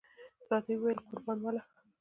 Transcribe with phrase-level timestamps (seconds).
[0.49, 1.61] راته وې ویل: قران مله!